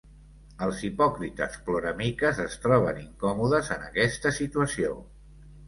Els 0.67 0.79
hipòcrites 0.87 1.57
ploramiques 1.67 2.41
es 2.45 2.57
troben 2.65 2.99
incòmodes 3.05 3.73
en 3.79 3.87
aquesta 3.93 4.35
situació. 4.43 4.99